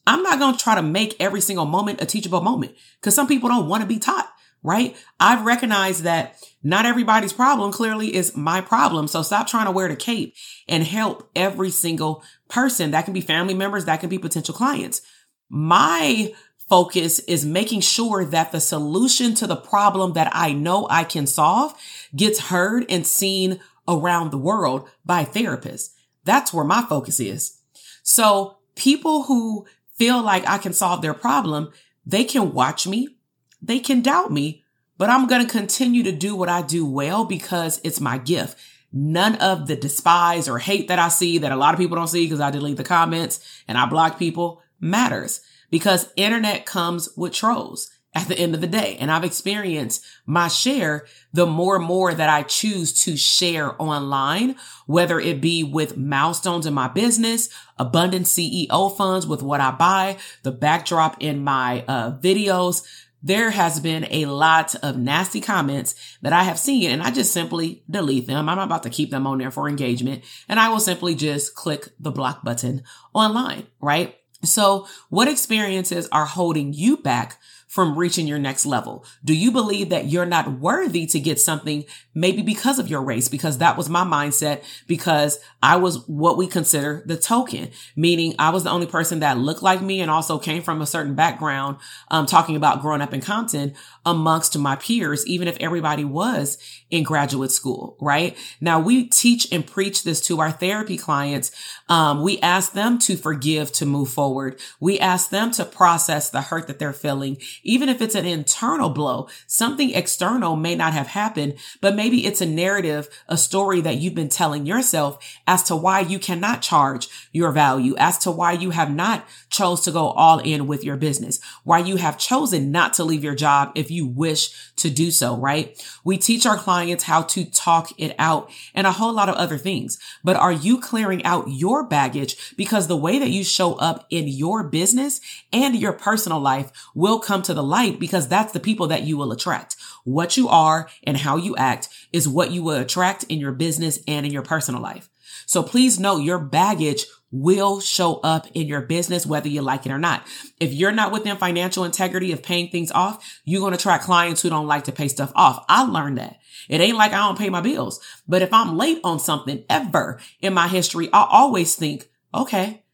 I'm 0.07 0.23
not 0.23 0.39
going 0.39 0.57
to 0.57 0.63
try 0.63 0.75
to 0.75 0.83
make 0.83 1.17
every 1.21 1.41
single 1.41 1.65
moment 1.65 2.03
a 2.03 2.07
teachable 2.07 2.41
moment 2.41 2.75
because 3.01 3.15
some 3.15 3.29
people 3.29 3.49
don't 3.49 3.69
want 3.69 3.83
to 3.83 3.87
be 3.87 3.99
taught 3.99 4.29
right? 4.63 4.97
I've 5.19 5.45
recognized 5.45 6.05
that 6.05 6.37
not 6.63 6.87
everybody's 6.87 7.33
problem 7.33 7.73
clearly 7.73 8.15
is 8.15 8.37
my 8.37 8.61
problem. 8.61 9.09
So 9.09 9.23
stop 9.23 9.47
trying 9.47 9.67
to 9.67 9.73
wear 9.73 9.89
the 9.89 9.97
cape 9.97 10.35
and 10.69 10.85
help 10.85 11.29
every 11.35 11.71
single 11.71 12.23
person. 12.49 12.93
That 12.93 13.05
can 13.05 13.15
be 13.15 13.21
family 13.21 13.55
members. 13.55 13.85
That 13.85 14.01
can 14.01 14.09
be 14.09 14.19
potential 14.19 14.55
clients. 14.55 15.03
My 15.49 16.33
focus 16.69 17.19
is 17.21 17.45
making 17.45 17.81
sure 17.81 18.25
that 18.25 18.53
the 18.53 18.61
solution 18.61 19.35
to 19.35 19.47
the 19.47 19.57
problem 19.57 20.13
that 20.15 20.31
I 20.33 20.53
know 20.53 20.87
I 20.89 21.05
can 21.05 21.27
solve 21.27 21.75
gets 22.15 22.49
heard 22.49 22.87
and 22.89 23.07
seen 23.07 23.61
around 23.89 24.31
the 24.31 24.39
world 24.39 24.89
by 25.05 25.25
therapists. 25.25 25.91
That's 26.25 26.53
where 26.53 26.65
my 26.65 26.83
focus 26.83 27.19
is. 27.19 27.59
So 28.03 28.57
people 28.77 29.25
who 29.25 29.67
feel 29.97 30.23
like 30.23 30.49
I 30.49 30.59
can 30.59 30.73
solve 30.73 31.03
their 31.03 31.15
problem, 31.15 31.73
they 32.07 32.25
can 32.25 32.53
watch 32.53 32.87
me 32.87 33.17
they 33.63 33.79
can 33.79 34.03
doubt 34.03 34.33
me, 34.33 34.65
but 34.99 35.09
I'm 35.09 35.27
going 35.27 35.47
to 35.47 35.51
continue 35.51 36.03
to 36.03 36.13
do 36.13 36.37
what 36.37 36.49
I 36.49 36.63
do 36.63 36.85
well 36.85 37.25
because 37.25 37.81
it's 37.85 38.01
my 38.01 38.19
gift. 38.19 38.59
None 38.93 39.37
of 39.37 39.69
the 39.69 39.77
despise 39.77 40.49
or 40.49 40.59
hate 40.59 40.89
that 40.89 40.99
I 40.99 41.09
see 41.09 41.39
that 41.39 41.53
a 41.53 41.57
lot 41.57 41.73
of 41.73 41.81
people 41.81 41.97
don't 41.97 42.09
see 42.09 42.27
because 42.27 42.41
I 42.41 42.51
delete 42.51 42.77
the 42.77 42.85
comments 42.85 43.41
and 43.67 43.79
I 43.79 43.87
block 43.87 44.19
people 44.19 44.61
matters 44.81 45.41
because 45.71 46.13
internet 46.17 46.67
comes 46.67 47.09
with 47.17 47.33
trolls. 47.33 47.91
at 48.15 48.29
the 48.29 48.39
end 48.39 48.55
of 48.55 48.61
the 48.61 48.67
day. 48.67 48.97
And 49.01 49.11
I've 49.11 49.25
experienced 49.25 50.05
my 50.27 50.49
share 50.49 51.07
the 51.33 51.47
more 51.47 51.77
and 51.77 51.85
more 51.85 52.13
that 52.13 52.29
I 52.29 52.43
choose 52.43 52.93
to 53.05 53.17
share 53.17 53.81
online, 53.81 54.57
whether 54.87 55.19
it 55.19 55.41
be 55.41 55.65
with 55.65 55.97
milestones 55.97 56.67
in 56.67 56.75
my 56.75 56.89
business, 56.89 57.49
abundant 57.79 58.27
CEO 58.27 58.97
funds 58.97 59.27
with 59.27 59.43
what 59.43 59.61
I 59.61 59.71
buy, 59.71 60.19
the 60.43 60.53
backdrop 60.53 61.17
in 61.21 61.43
my 61.43 61.85
uh, 61.89 62.19
videos. 62.19 62.83
There 63.23 63.51
has 63.51 63.79
been 63.81 64.07
a 64.11 64.27
lot 64.27 64.75
of 64.83 64.97
nasty 64.97 65.41
comments 65.41 65.95
that 66.23 66.33
I 66.33 66.43
have 66.43 66.59
seen 66.59 66.91
and 66.91 67.03
I 67.03 67.11
just 67.11 67.33
simply 67.33 67.85
delete 67.89 68.27
them. 68.27 68.49
I'm 68.49 68.59
about 68.59 68.83
to 68.83 68.91
keep 68.91 69.11
them 69.11 69.27
on 69.27 69.39
there 69.39 69.51
for 69.51 69.69
engagement 69.69 70.25
and 70.49 70.59
I 70.59 70.69
will 70.71 70.81
simply 70.81 71.15
just 71.15 71.55
click 71.55 71.89
the 72.01 72.11
block 72.11 72.43
button 72.43 72.83
online, 73.15 73.67
right? 73.81 74.17
So 74.45 74.87
what 75.09 75.29
experiences 75.29 76.09
are 76.11 76.27
holding 76.27 76.73
you 76.73 76.97
back 76.97 77.39
from 77.73 77.99
reaching 77.99 78.27
your 78.27 78.39
next 78.39 78.67
level? 78.67 79.03
Do 79.25 79.35
you 79.35 79.51
believe 79.51 79.89
that 79.89 80.11
you're 80.11 80.27
not 80.27 80.61
worthy 80.61 81.07
to 81.07 81.19
get 81.19 81.41
something 81.41 81.87
maybe 82.15 82.43
because 82.43 82.79
of 82.79 82.89
your 82.89 83.03
race? 83.03 83.31
Because 83.31 83.57
that 83.59 83.79
was 83.79 83.89
my 83.89 84.05
mindset 84.05 84.63
because 84.87 85.39
I 85.63 85.77
was 85.77 86.07
what 86.07 86.37
we 86.37 86.47
consider 86.47 87.03
the 87.07 87.17
token, 87.17 87.71
meaning 87.97 88.35
I 88.39 88.51
was 88.51 88.65
the 88.65 88.71
only 88.71 88.87
person 88.87 89.21
that 89.21 89.39
looked 89.39 89.63
like 89.63 89.81
me 89.81 90.03
and 90.03 90.11
also 90.11 90.39
came 90.39 90.63
from 90.63 90.83
a 90.83 90.87
certain 90.87 91.15
background, 91.15 91.79
um, 92.11 92.27
talking 92.27 92.57
about 92.57 92.83
growing 92.83 93.01
up 93.01 93.15
in 93.15 93.23
Compton 93.23 93.73
amongst 94.05 94.59
my 94.59 94.77
peers, 94.77 95.27
even 95.27 95.49
if 95.49 95.57
everybody 95.59 96.05
was 96.05 96.59
in 96.93 97.03
graduate 97.03 97.51
school, 97.51 97.97
right? 98.01 98.37
Now 98.61 98.79
we 98.79 99.05
teach 99.09 99.51
and 99.51 99.67
preach 99.67 100.05
this 100.05 100.21
to 100.27 100.41
our 100.41 100.53
therapy 100.53 100.99
clients. 100.99 101.51
Um, 101.89 102.23
we 102.23 102.39
ask 102.41 102.75
them 102.75 102.99
to 103.01 103.17
forgive 103.17 103.73
to 103.73 103.87
move 103.87 104.11
forward. 104.11 104.61
We 104.79 105.01
ask 105.01 105.31
them 105.31 105.51
to 105.53 105.65
process 105.65 106.29
the 106.29 106.43
hurt 106.43 106.67
that 106.67 106.79
they're 106.79 106.93
feeling 106.93 107.39
even 107.63 107.89
if 107.89 108.03
it's 108.03 108.15
an 108.15 108.27
internal 108.27 108.91
blow, 108.91 109.27
something 109.47 109.95
external 109.95 110.55
may 110.55 110.75
not 110.75 110.93
have 110.93 111.07
happened, 111.07 111.55
but 111.81 111.95
maybe 111.95 112.27
it's 112.27 112.43
a 112.43 112.47
narrative, 112.47 113.09
a 113.27 113.39
story 113.39 113.81
that 113.81 113.97
you've 113.97 114.15
been 114.15 114.29
telling 114.29 114.67
yourself 114.67 115.39
as 115.47 115.63
to 115.65 115.75
why 115.75 116.01
you 116.01 116.19
cannot 116.19 116.61
charge 116.61 117.09
your 117.33 117.53
value, 117.53 117.95
as 117.97 118.19
to 118.19 118.31
why 118.31 118.53
you 118.53 118.69
have 118.69 118.95
not 118.95 119.27
chose 119.49 119.81
to 119.81 119.93
go 119.93 120.11
all 120.11 120.41
in 120.41 120.67
with 120.67 120.85
your 120.85 120.97
business, 120.99 121.41
why 121.65 121.79
you 121.79 121.97
have 121.97 122.19
chosen 122.19 122.71
not 122.71 122.93
to 122.93 123.05
leave 123.05 123.25
your 123.25 123.35
job 123.35 123.73
if 123.75 123.91
you 123.91 124.07
wish 124.07 124.73
to 124.77 124.91
do 124.91 125.11
so, 125.11 125.39
right? 125.39 125.83
We 126.05 126.19
teach 126.19 126.45
our 126.45 126.59
clients 126.59 126.82
how 127.05 127.23
to 127.23 127.45
talk 127.45 127.93
it 127.97 128.15
out 128.19 128.51
and 128.75 128.87
a 128.87 128.93
whole 128.93 129.13
lot 129.13 129.29
of 129.29 129.37
other 129.37 129.59
things. 129.59 129.99
But 130.25 130.37
are 130.37 130.53
you 130.53 130.81
clearing 130.81 131.25
out 131.25 131.45
your 131.49 131.87
baggage? 131.87 132.57
Because 132.57 132.89
the 132.89 132.97
way 132.97 133.21
that 133.21 133.31
you 133.31 133.45
show 133.45 133.75
up 133.75 134.07
in 134.11 134.27
your 134.27 134.65
business 134.65 135.21
and 135.53 135.77
your 135.77 135.93
personal 135.93 136.41
life 136.41 136.73
will 136.95 137.21
come 137.21 137.43
to 137.43 137.53
to 137.53 137.55
the 137.55 137.63
light 137.63 138.01
because 138.01 138.29
that's 138.29 138.53
the 138.53 138.61
people 138.61 138.87
that 138.89 139.03
you 139.03 139.17
will 139.17 139.31
attract. 139.31 139.77
What 140.05 140.37
you 140.37 140.49
are 140.49 140.89
and 141.05 141.19
how 141.19 141.37
you 141.37 141.55
act 141.57 141.89
is 142.13 142.27
what 142.27 142.51
you 142.51 142.63
will 142.63 142.81
attract 142.81 143.25
in 143.25 143.39
your 143.39 143.53
business 143.53 143.99
and 144.09 144.25
in 144.25 144.33
your 144.33 144.43
personal 144.43 144.81
life. 144.81 145.11
So 145.47 145.63
please 145.63 146.01
know 146.01 146.17
your 146.17 146.39
baggage 146.39 147.05
will 147.33 147.81
show 147.81 148.17
up 148.17 148.47
in 148.55 148.69
your 148.69 148.83
business, 148.83 149.27
whether 149.27 149.49
you 149.49 149.63
like 149.63 149.87
it 149.87 149.93
or 149.93 149.99
not. 149.99 150.25
If 150.61 150.73
you're 150.73 150.93
not 150.93 151.11
within 151.11 151.37
financial 151.37 151.85
integrity 151.85 152.31
of 152.31 152.43
paying 152.43 152.69
things 152.69 152.93
off, 152.93 153.41
you're 153.45 153.61
going 153.61 153.73
to 153.73 153.79
attract 153.79 154.05
clients 154.05 154.43
who 154.43 154.51
don't 154.51 154.67
like 154.67 154.85
to 154.85 154.93
pay 154.93 155.09
stuff 155.09 155.33
off. 155.35 155.65
I 155.69 155.85
learned 155.85 156.19
that. 156.19 156.39
It 156.69 156.81
ain't 156.81 156.99
like 156.99 157.13
I 157.13 157.17
don't 157.17 157.39
pay 157.39 157.49
my 157.49 157.63
bills, 157.63 158.01
but 158.29 158.43
if 158.43 158.53
I'm 158.53 158.77
late 158.77 159.01
on 159.03 159.19
something 159.19 159.65
ever 159.69 160.21
in 160.41 160.55
my 160.55 160.69
history, 160.69 161.09
I 161.13 161.27
always 161.29 161.75
think, 161.75 162.09
okay, 162.35 162.85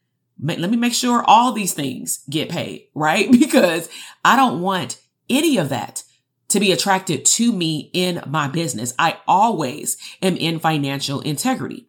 let 0.41 0.71
me 0.71 0.77
make 0.77 0.95
sure 0.95 1.25
all 1.27 1.53
these 1.53 1.75
things 1.75 2.23
get 2.31 2.49
paid, 2.49 2.89
right? 2.95 3.29
Because 3.39 3.89
I 4.25 4.37
don't 4.37 4.63
want 4.63 5.01
any 5.29 5.59
of 5.59 5.69
that 5.69 6.05
to 6.49 6.61
be 6.61 6.73
attracted 6.73 7.27
to 7.27 7.53
me 7.53 7.91
in 7.93 8.23
my 8.27 8.49
business. 8.49 8.95
I 8.99 9.19
always 9.27 9.99
am 10.23 10.37
in 10.37 10.59
financial 10.59 11.21
integrity. 11.21 11.88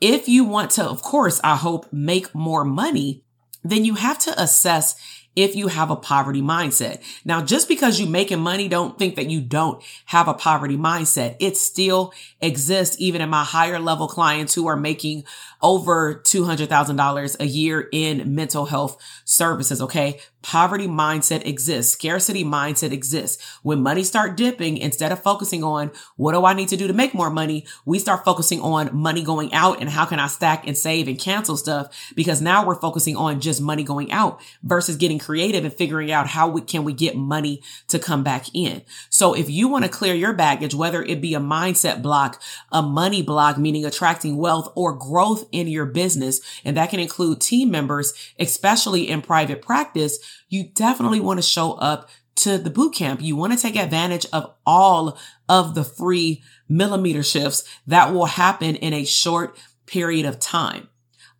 If 0.00 0.28
you 0.28 0.44
want 0.44 0.72
to, 0.72 0.84
of 0.84 1.02
course, 1.02 1.40
I 1.42 1.56
hope 1.56 1.92
make 1.92 2.34
more 2.34 2.64
money, 2.64 3.22
then 3.62 3.84
you 3.84 3.94
have 3.94 4.18
to 4.20 4.42
assess 4.42 4.96
if 5.36 5.56
you 5.56 5.68
have 5.68 5.90
a 5.90 5.96
poverty 5.96 6.42
mindset. 6.42 7.02
Now, 7.24 7.42
just 7.42 7.68
because 7.68 7.98
you're 7.98 8.08
making 8.08 8.40
money, 8.40 8.68
don't 8.68 8.98
think 8.98 9.16
that 9.16 9.30
you 9.30 9.40
don't 9.40 9.82
have 10.06 10.28
a 10.28 10.34
poverty 10.34 10.76
mindset. 10.76 11.36
It 11.40 11.56
still 11.56 12.12
exists 12.40 12.96
even 13.00 13.20
in 13.20 13.30
my 13.30 13.44
higher 13.44 13.78
level 13.78 14.06
clients 14.06 14.54
who 14.54 14.66
are 14.68 14.76
making 14.76 15.24
over 15.64 16.16
$200,000 16.16 17.40
a 17.40 17.46
year 17.46 17.88
in 17.90 18.34
mental 18.34 18.66
health 18.66 18.98
services. 19.24 19.80
Okay. 19.80 20.20
Poverty 20.42 20.86
mindset 20.86 21.46
exists. 21.46 21.94
Scarcity 21.94 22.44
mindset 22.44 22.92
exists. 22.92 23.42
When 23.62 23.82
money 23.82 24.02
start 24.02 24.36
dipping, 24.36 24.76
instead 24.76 25.10
of 25.10 25.22
focusing 25.22 25.64
on 25.64 25.90
what 26.16 26.32
do 26.32 26.44
I 26.44 26.52
need 26.52 26.68
to 26.68 26.76
do 26.76 26.86
to 26.86 26.92
make 26.92 27.14
more 27.14 27.30
money, 27.30 27.64
we 27.86 27.98
start 27.98 28.26
focusing 28.26 28.60
on 28.60 28.94
money 28.94 29.24
going 29.24 29.54
out 29.54 29.80
and 29.80 29.88
how 29.88 30.04
can 30.04 30.20
I 30.20 30.26
stack 30.26 30.66
and 30.68 30.76
save 30.76 31.08
and 31.08 31.18
cancel 31.18 31.56
stuff 31.56 32.12
because 32.14 32.42
now 32.42 32.66
we're 32.66 32.78
focusing 32.78 33.16
on 33.16 33.40
just 33.40 33.62
money 33.62 33.84
going 33.84 34.12
out 34.12 34.42
versus 34.62 34.96
getting 34.96 35.18
creative 35.18 35.64
and 35.64 35.72
figuring 35.72 36.12
out 36.12 36.26
how 36.26 36.46
we, 36.46 36.60
can 36.60 36.84
we 36.84 36.92
get 36.92 37.16
money 37.16 37.62
to 37.88 37.98
come 37.98 38.22
back 38.22 38.44
in. 38.52 38.82
So 39.08 39.32
if 39.32 39.48
you 39.48 39.68
want 39.68 39.86
to 39.86 39.90
clear 39.90 40.14
your 40.14 40.34
baggage, 40.34 40.74
whether 40.74 41.02
it 41.02 41.22
be 41.22 41.32
a 41.32 41.40
mindset 41.40 42.02
block, 42.02 42.42
a 42.70 42.82
money 42.82 43.22
block, 43.22 43.56
meaning 43.56 43.86
attracting 43.86 44.36
wealth 44.36 44.70
or 44.74 44.92
growth 44.92 45.46
in 45.54 45.68
your 45.68 45.86
business, 45.86 46.40
and 46.64 46.76
that 46.76 46.90
can 46.90 47.00
include 47.00 47.40
team 47.40 47.70
members, 47.70 48.12
especially 48.38 49.08
in 49.08 49.22
private 49.22 49.62
practice, 49.62 50.18
you 50.48 50.64
definitely 50.74 51.20
want 51.20 51.38
to 51.38 51.46
show 51.46 51.72
up 51.74 52.08
to 52.36 52.58
the 52.58 52.70
boot 52.70 52.94
camp. 52.94 53.22
You 53.22 53.36
want 53.36 53.52
to 53.52 53.58
take 53.58 53.76
advantage 53.76 54.26
of 54.32 54.52
all 54.66 55.18
of 55.48 55.74
the 55.74 55.84
free 55.84 56.42
millimeter 56.68 57.22
shifts 57.22 57.64
that 57.86 58.12
will 58.12 58.26
happen 58.26 58.76
in 58.76 58.92
a 58.92 59.04
short 59.04 59.56
period 59.86 60.26
of 60.26 60.40
time. 60.40 60.88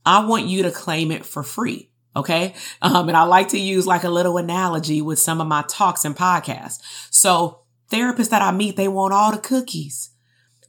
I 0.06 0.24
want 0.24 0.46
you 0.46 0.62
to 0.62 0.70
claim 0.70 1.10
it 1.10 1.24
for 1.24 1.42
free. 1.42 1.90
Okay. 2.16 2.54
Um, 2.80 3.08
and 3.08 3.16
I 3.16 3.24
like 3.24 3.48
to 3.48 3.58
use 3.58 3.86
like 3.86 4.04
a 4.04 4.10
little 4.10 4.36
analogy 4.36 5.02
with 5.02 5.18
some 5.18 5.40
of 5.40 5.48
my 5.48 5.64
talks 5.66 6.04
and 6.04 6.16
podcasts. 6.16 6.78
So 7.10 7.62
therapists 7.90 8.30
that 8.30 8.42
I 8.42 8.52
meet, 8.52 8.76
they 8.76 8.86
want 8.86 9.12
all 9.12 9.32
the 9.32 9.38
cookies, 9.38 10.10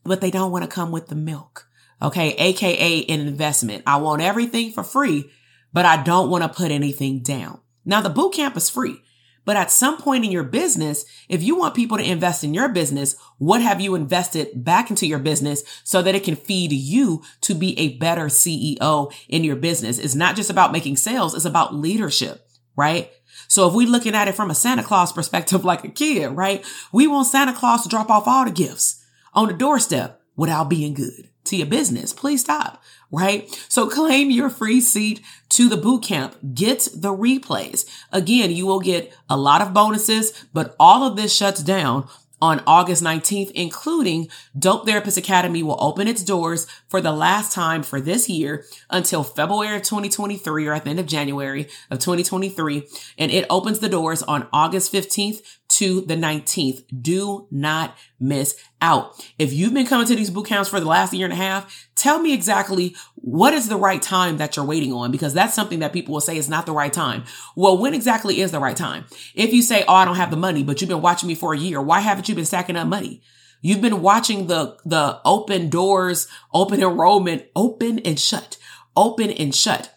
but 0.04 0.22
they 0.22 0.32
don't 0.32 0.52
want 0.52 0.64
to 0.64 0.70
come 0.70 0.92
with 0.92 1.08
the 1.08 1.16
milk. 1.16 1.68
Okay. 2.02 2.34
AKA 2.34 3.06
an 3.06 3.22
investment. 3.22 3.84
I 3.88 3.98
want 3.98 4.22
everything 4.22 4.72
for 4.72 4.84
free, 4.84 5.32
but 5.74 5.86
I 5.86 6.02
don't 6.04 6.30
want 6.30 6.44
to 6.44 6.50
put 6.50 6.72
anything 6.72 7.20
down. 7.20 7.60
Now 7.86 8.02
the 8.02 8.10
boot 8.10 8.34
camp 8.34 8.58
is 8.58 8.70
free, 8.70 9.02
but 9.46 9.56
at 9.56 9.72
some 9.72 9.98
point 9.98 10.25
in 10.25 10.32
your 10.32 10.44
business, 10.44 11.06
if 11.30 11.44
you 11.44 11.56
want 11.56 11.75
people 11.75 11.98
to 11.98 12.04
invest 12.04 12.44
in 12.44 12.54
your 12.54 12.68
business, 12.70 13.16
what 13.38 13.62
have 13.62 13.80
you 13.80 13.94
invested 13.94 14.64
back 14.64 14.90
into 14.90 15.06
your 15.06 15.20
business 15.20 15.64
so 15.84 16.02
that 16.02 16.16
it 16.16 16.24
can 16.24 16.36
feed 16.36 16.72
you 16.72 17.22
to 17.42 17.54
be 17.54 17.78
a 17.80 17.98
better 17.98 18.25
CEO 18.25 19.14
in 19.30 19.44
your 19.44 19.56
business? 19.56 20.00
It's 20.00 20.16
not 20.16 20.36
just 20.36 20.50
about 20.50 20.72
making 20.72 20.98
sales. 20.98 21.36
It's 21.36 21.46
about 21.46 21.75
leadership, 21.75 22.50
right? 22.75 23.12
So 23.48 23.68
if 23.68 23.75
we're 23.75 23.88
looking 23.88 24.16
at 24.16 24.28
it 24.28 24.36
from 24.36 24.50
a 24.50 24.56
Santa 24.56 24.84
Claus 24.84 25.14
perspective, 25.14 25.64
like 25.66 25.84
a 25.84 25.90
kid, 25.90 26.30
right? 26.30 26.66
We 26.92 27.06
want 27.06 27.28
Santa 27.28 27.54
Claus 27.54 27.84
to 27.84 27.90
drop 27.90 28.10
off 28.10 28.28
all 28.28 28.46
the 28.46 28.52
gifts 28.52 29.06
on 29.34 29.48
the 29.48 29.54
doorstep 29.54 30.22
without 30.36 30.70
being 30.70 30.96
good 30.96 31.30
to 31.46 31.56
your 31.56 31.68
business. 31.68 32.14
Please 32.14 32.42
stop 32.42 32.82
right? 33.12 33.50
So 33.70 33.88
claim 33.88 34.30
your 34.30 34.50
free 34.50 34.82
seat 34.82 35.22
to 35.50 35.70
the 35.70 35.78
boot 35.78 36.04
camp. 36.04 36.36
Get 36.54 36.90
the 36.94 37.16
replays. 37.16 37.86
Again, 38.12 38.52
you 38.52 38.66
will 38.66 38.82
get 38.82 39.16
a 39.30 39.38
lot 39.38 39.62
of 39.62 39.74
bonuses, 39.74 40.46
but 40.54 40.75
all 40.80 41.04
of 41.04 41.16
this 41.16 41.34
shuts 41.34 41.64
down 41.64 42.08
on 42.42 42.62
August 42.68 43.02
19th, 43.02 43.52
including 43.52 44.28
Dope 44.58 44.86
Therapist 44.86 45.18
Academy 45.18 45.64
will 45.64 45.82
open 45.82 46.08
its 46.08 46.24
doors 46.24 46.68
for 46.90 47.00
the 47.00 47.14
last 47.14 47.54
time 47.54 47.82
for 47.82 48.02
this 48.02 48.28
year 48.28 48.66
until 48.90 49.24
February 49.24 49.75
of 49.75 49.84
2023 49.84 50.68
or 50.68 50.74
at 50.74 50.84
the 50.84 50.90
end 50.90 51.00
of 51.00 51.06
January 51.06 51.70
of 51.90 52.00
2023. 52.00 52.88
And 53.18 53.32
it 53.32 53.46
opens 53.50 53.80
the 53.80 53.90
doors 53.90 54.22
on 54.24 54.48
August 54.52 54.92
15th 54.92 55.42
to 55.75 56.01
the 56.01 56.15
19th. 56.15 56.84
Do 57.01 57.48
not 57.51 57.98
miss 58.20 58.55
out. 58.82 59.22
If 59.38 59.51
you've 59.51 59.74
been 59.74 59.86
coming 59.86 60.08
to 60.08 60.15
these 60.15 60.29
boot 60.29 60.48
camps 60.48 60.70
for 60.70 60.79
the 60.79 60.86
last 60.86 61.13
year 61.13 61.25
and 61.25 61.34
a 61.34 61.38
half, 61.38 61.89
tell 61.96 62.20
me 62.20 62.34
exactly 62.34 62.96
what 63.15 63.53
is 63.53 63.67
the 63.67 63.75
right 63.75 64.01
time 64.01 64.38
that 64.38 64.55
you're 64.55 64.65
waiting 64.65 64.94
on 64.94 65.12
because 65.12 65.34
that's 65.34 65.53
something 65.53 65.79
that 65.79 65.91
people 65.91 66.13
will 66.13 66.22
say 66.22 66.38
is 66.38 66.48
not 66.48 66.65
the 66.65 66.72
right 66.72 66.94
time. 66.94 67.25
Well, 67.58 67.77
when 67.77 67.94
exactly 67.94 68.39
is 68.39 68.51
the 68.51 68.60
right 68.60 68.77
time? 68.77 69.05
If 69.34 69.53
you 69.53 69.62
say, 69.62 69.84
"Oh, 69.88 69.96
I 69.96 70.05
don't 70.05 70.15
have 70.15 70.32
the 70.32 70.38
money," 70.38 70.63
but 70.63 70.79
you've 70.79 70.89
been 70.89 71.01
watching 71.01 71.27
me 71.27 71.36
for 71.36 71.53
a 71.53 71.58
year, 71.58 71.82
why 71.82 72.00
haven't 72.00 72.29
you 72.29 72.36
been 72.36 72.46
stacking 72.46 72.77
up 72.77 72.88
money? 72.88 73.22
You've 73.62 73.82
been 73.82 74.01
watching 74.01 74.48
the 74.48 74.77
the 74.86 75.20
open 75.25 75.70
doors, 75.70 76.27
open 76.53 76.82
enrollment, 76.82 77.48
open 77.53 78.00
and 78.00 78.17
shut, 78.20 78.58
open 78.96 79.29
and 79.32 79.53
shut. 79.53 79.94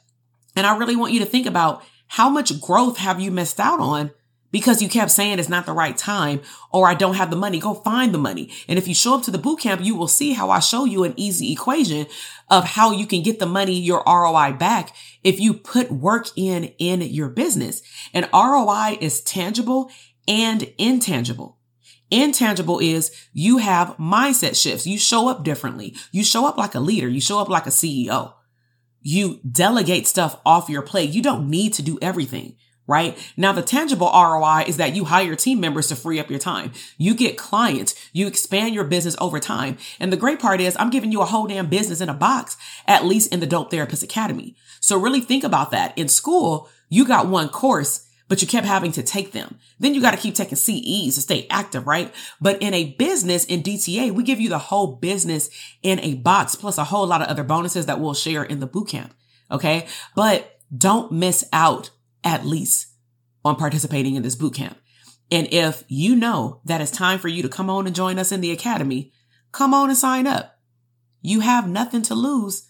And 0.56 0.66
I 0.66 0.76
really 0.76 0.97
want 0.97 1.12
you 1.12 1.20
to 1.20 1.26
think 1.26 1.47
about 1.47 1.85
how 2.08 2.28
much 2.28 2.61
growth 2.61 2.97
have 2.97 3.20
you 3.20 3.30
missed 3.30 3.61
out 3.61 3.78
on 3.78 4.11
because 4.50 4.81
you 4.81 4.88
kept 4.88 5.11
saying 5.11 5.38
it's 5.38 5.49
not 5.49 5.67
the 5.67 5.73
right 5.73 5.97
time 5.97 6.40
or 6.73 6.88
I 6.88 6.95
don't 6.95 7.17
have 7.17 7.31
the 7.31 7.37
money. 7.37 7.59
Go 7.59 7.75
find 7.75 8.14
the 8.14 8.19
money. 8.19 8.50
And 8.67 8.78
if 8.78 8.88
you 8.88 8.95
show 8.95 9.14
up 9.14 9.23
to 9.25 9.31
the 9.31 9.38
boot 9.38 9.61
camp, 9.61 9.83
you 9.85 9.95
will 9.95 10.09
see 10.09 10.33
how 10.33 10.50
I 10.50 10.61
show 10.61 10.85
you 10.85 11.05
an 11.05 11.14
easy 11.17 11.52
equation 11.52 12.07
of 12.49 12.64
how 12.64 12.93
you 12.93 13.07
can 13.07 13.23
get 13.23 13.38
the 13.38 13.47
money, 13.47 13.78
your 13.78 14.02
ROI 14.07 14.55
back 14.55 14.95
if 15.23 15.38
you 15.38 15.55
put 15.55 15.90
work 15.90 16.28
in, 16.37 16.64
in 16.78 17.02
your 17.02 17.28
business. 17.28 17.83
And 18.14 18.28
ROI 18.33 18.99
is 19.00 19.21
tangible 19.21 19.90
and 20.26 20.62
intangible. 20.78 21.59
Intangible 22.11 22.78
is 22.78 23.11
you 23.35 23.59
have 23.59 23.97
mindset 23.99 24.61
shifts. 24.61 24.87
You 24.87 24.99
show 24.99 25.28
up 25.28 25.45
differently. 25.45 25.95
You 26.11 26.25
show 26.25 26.47
up 26.47 26.57
like 26.57 26.75
a 26.75 26.81
leader. 26.81 27.09
You 27.09 27.21
show 27.21 27.38
up 27.38 27.50
like 27.50 27.67
a 27.67 27.71
CEO. 27.71 28.33
You 29.02 29.40
delegate 29.50 30.07
stuff 30.07 30.40
off 30.45 30.71
your 30.71 30.83
plate. 30.83 31.11
You 31.11 31.23
don't 31.23 31.50
need 31.50 31.75
to 31.75 31.83
do 31.83 31.99
everything 32.00 32.57
right? 32.88 33.16
Now, 33.37 33.52
the 33.52 33.62
tangible 33.62 34.11
ROI 34.12 34.64
is 34.66 34.78
that 34.78 34.97
you 34.97 35.04
hire 35.04 35.37
team 35.37 35.61
members 35.61 35.87
to 35.88 35.97
free 35.97 36.18
up 36.18 36.30
your 36.30 36.38
time. 36.40 36.73
You 36.97 37.14
get 37.14 37.37
clients. 37.37 37.95
You 38.12 38.26
expand 38.26 38.75
your 38.75 38.85
business 38.85 39.14
over 39.21 39.38
time. 39.38 39.76
And 40.00 40.12
the 40.12 40.16
great 40.16 40.40
part 40.40 40.61
is 40.61 40.75
I'm 40.76 40.90
giving 40.90 41.12
you 41.12 41.21
a 41.21 41.26
whole 41.26 41.47
damn 41.47 41.68
business 41.68 42.00
in 42.00 42.09
a 42.09 42.14
box, 42.14 42.57
at 42.87 43.04
least 43.04 43.33
in 43.33 43.40
the 43.40 43.47
Dope 43.47 43.71
Therapist 43.71 44.02
Academy. 44.02 44.57
So 44.80 44.99
really 44.99 45.21
think 45.21 45.45
about 45.45 45.71
that. 45.71 45.97
In 45.97 46.09
school, 46.09 46.68
you 46.88 47.07
got 47.07 47.28
one 47.28 47.50
course, 47.50 48.07
but 48.26 48.40
you 48.40 48.49
kept 48.49 48.66
having 48.66 48.92
to 48.92 49.02
take 49.02 49.33
them. 49.33 49.59
Then 49.78 49.95
you 49.95 50.00
got 50.00 50.12
to 50.12 50.21
keep 50.21 50.35
taking 50.35 50.57
CEs 50.57 51.14
to 51.14 51.21
stay 51.21 51.47
active, 51.50 51.87
right? 51.87 52.12
But 52.40 52.62
in 52.62 52.73
a 52.73 52.92
business 52.92 53.45
in 53.45 53.62
DTA, 53.62 54.12
we 54.12 54.23
give 54.23 54.40
you 54.40 54.49
the 54.49 54.59
whole 54.59 54.97
business 54.97 55.50
in 55.83 56.00
a 56.00 56.14
box 56.14 56.54
plus 56.54 56.78
a 56.78 56.85
whole 56.85 57.07
lot 57.07 57.21
of 57.21 57.28
other 57.28 57.45
bonuses 57.45 57.85
that 57.85 58.00
we'll 58.00 58.14
share 58.14 58.42
in 58.42 58.61
the 58.61 58.68
bootcamp. 58.68 59.11
Okay. 59.50 59.87
But 60.14 60.59
don't 60.76 61.12
miss 61.12 61.45
out 61.52 61.90
at 62.25 62.46
least 62.46 62.88
on 63.44 63.56
participating 63.56 64.14
in 64.14 64.22
this 64.22 64.34
boot 64.34 64.54
camp. 64.54 64.78
And 65.30 65.52
if 65.52 65.84
you 65.88 66.16
know 66.16 66.60
that 66.64 66.80
it's 66.80 66.90
time 66.90 67.18
for 67.18 67.28
you 67.28 67.42
to 67.42 67.48
come 67.48 67.68
on 67.68 67.87
and 67.87 67.94
join 67.94 68.18
us 68.18 68.32
in 68.32 68.40
the 68.40 68.50
academy, 68.50 69.12
come 69.52 69.75
on 69.75 69.90
and 69.90 69.98
sign 69.98 70.26
up. 70.26 70.58
You 71.20 71.40
have 71.40 71.68
nothing 71.68 72.02
to 72.02 72.14
lose 72.14 72.68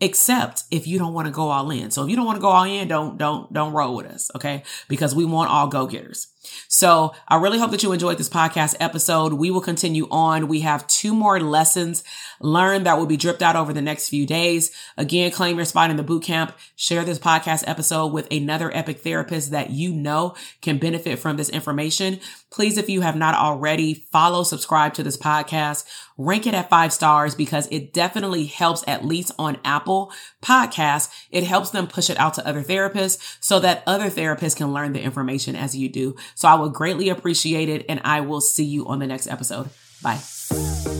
except 0.00 0.64
if 0.70 0.86
you 0.86 0.98
don't 0.98 1.12
want 1.12 1.26
to 1.26 1.32
go 1.32 1.50
all 1.50 1.70
in. 1.70 1.90
So 1.90 2.04
if 2.04 2.10
you 2.10 2.16
don't 2.16 2.24
want 2.24 2.36
to 2.36 2.40
go 2.40 2.48
all 2.48 2.64
in, 2.64 2.88
don't, 2.88 3.18
don't, 3.18 3.52
don't 3.52 3.74
roll 3.74 3.96
with 3.96 4.06
us. 4.06 4.30
Okay. 4.34 4.62
Because 4.88 5.14
we 5.14 5.26
want 5.26 5.50
all 5.50 5.68
go 5.68 5.86
getters. 5.86 6.28
So 6.68 7.12
I 7.28 7.36
really 7.36 7.58
hope 7.58 7.70
that 7.72 7.82
you 7.82 7.92
enjoyed 7.92 8.16
this 8.16 8.28
podcast 8.28 8.76
episode. 8.80 9.34
We 9.34 9.50
will 9.50 9.60
continue 9.60 10.08
on. 10.10 10.48
We 10.48 10.60
have 10.60 10.86
two 10.86 11.14
more 11.14 11.38
lessons 11.38 12.02
learned 12.40 12.86
that 12.86 12.98
will 12.98 13.06
be 13.06 13.16
dripped 13.16 13.42
out 13.42 13.56
over 13.56 13.72
the 13.72 13.82
next 13.82 14.08
few 14.08 14.26
days. 14.26 14.72
Again, 14.96 15.30
claim 15.30 15.56
your 15.56 15.64
spot 15.64 15.90
in 15.90 15.96
the 15.96 16.02
boot 16.02 16.22
camp. 16.22 16.56
Share 16.74 17.04
this 17.04 17.18
podcast 17.18 17.64
episode 17.66 18.08
with 18.08 18.26
another 18.30 18.74
epic 18.74 19.00
therapist 19.00 19.50
that 19.50 19.70
you 19.70 19.92
know 19.92 20.34
can 20.62 20.78
benefit 20.78 21.18
from 21.18 21.36
this 21.36 21.50
information. 21.50 22.20
Please, 22.50 22.78
if 22.78 22.88
you 22.88 23.02
have 23.02 23.14
not 23.14 23.34
already, 23.34 23.94
follow, 23.94 24.42
subscribe 24.42 24.94
to 24.94 25.02
this 25.04 25.16
podcast, 25.16 25.84
rank 26.18 26.46
it 26.46 26.54
at 26.54 26.68
five 26.68 26.92
stars 26.92 27.34
because 27.34 27.68
it 27.70 27.92
definitely 27.92 28.46
helps, 28.46 28.82
at 28.88 29.04
least 29.04 29.30
on 29.38 29.58
Apple 29.64 30.12
Podcasts. 30.42 31.10
It 31.30 31.44
helps 31.44 31.70
them 31.70 31.86
push 31.86 32.10
it 32.10 32.18
out 32.18 32.34
to 32.34 32.46
other 32.46 32.62
therapists 32.62 33.38
so 33.40 33.60
that 33.60 33.84
other 33.86 34.10
therapists 34.10 34.56
can 34.56 34.72
learn 34.72 34.92
the 34.94 35.02
information 35.02 35.54
as 35.54 35.76
you 35.76 35.88
do. 35.88 36.16
So 36.34 36.48
I 36.48 36.54
would 36.54 36.72
greatly 36.72 37.08
appreciate 37.08 37.68
it. 37.68 37.86
And 37.88 38.00
I 38.04 38.20
will 38.20 38.40
see 38.40 38.64
you 38.64 38.86
on 38.88 38.98
the 38.98 39.06
next 39.06 39.28
episode. 39.28 39.70
Bye. 40.02 40.99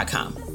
gmail.com. 0.05 0.50